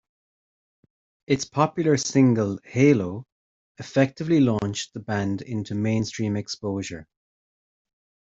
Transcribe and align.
It's 1.27 1.45
popular 1.45 1.95
single, 1.95 2.59
"Halo", 2.63 3.27
effectively 3.77 4.39
launched 4.39 4.95
the 4.95 4.99
band 4.99 5.43
into 5.43 5.75
mainstream 5.75 6.35
exposure. 6.35 7.05